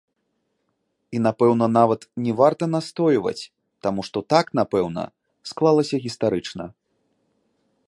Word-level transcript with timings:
І, 1.17 1.19
напэўна, 1.25 1.65
нават 1.79 2.01
не 2.27 2.33
варта 2.39 2.63
настойваць, 2.75 3.49
таму 3.87 4.01
што 4.09 4.17
так, 4.35 4.45
напэўна, 4.61 5.03
склалася 5.53 5.95
гістарычна. 6.07 6.63